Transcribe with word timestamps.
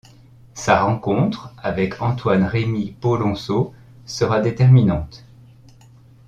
Sa 0.55 0.81
rencontre 0.81 1.53
avec 1.61 2.01
Antoine-Rémy 2.01 2.93
Polonceau 2.99 3.71
sera 4.07 4.39
déterminante. 4.41 5.23